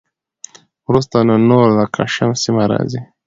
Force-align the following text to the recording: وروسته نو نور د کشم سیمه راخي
وروسته 0.89 1.17
نو 1.27 1.35
نور 1.49 1.67
د 1.77 1.79
کشم 1.95 2.31
سیمه 2.43 2.63
راخي 2.71 3.01